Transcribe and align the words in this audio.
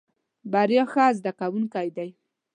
بريا 0.51 0.83
ښه 0.91 1.05
زده 1.17 1.31
کوونکی 1.39 1.87
دی. 1.95 2.09